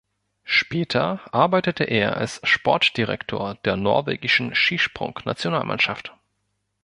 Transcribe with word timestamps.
Später 0.47 1.21
arbeitete 1.31 1.83
er 1.83 2.17
als 2.17 2.41
Sportdirektor 2.43 3.53
der 3.65 3.77
norwegischen 3.77 4.55
Skisprung-Nationalmannschaft. 4.55 6.11